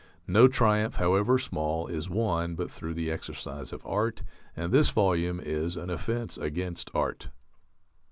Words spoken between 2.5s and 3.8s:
but through the exercise